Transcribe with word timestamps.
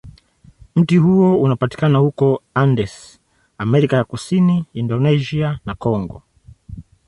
Mti 0.75 0.97
huo 0.97 1.39
unapatikana 1.41 1.97
huko 1.99 2.41
Andes, 2.53 3.19
Amerika 3.57 3.95
ya 3.97 4.03
Kusini, 4.03 4.65
Indonesia, 4.73 5.59
na 5.65 5.75
Kongo. 5.75 6.23